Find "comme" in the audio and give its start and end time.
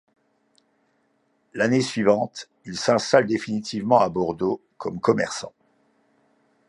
4.79-4.99